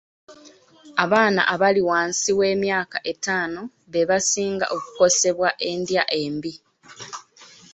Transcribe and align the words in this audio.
Abaana 1.03 1.41
abali 1.53 1.81
wansi 1.89 2.31
w'emyaka 2.39 2.97
etaano 3.11 3.61
be 3.91 4.01
basinga 4.09 4.65
okukosebwa 4.75 5.49
endya 5.71 6.03
embi. 6.21 6.53